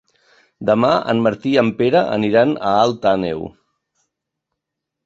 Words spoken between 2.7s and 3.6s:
a Alt Àneu.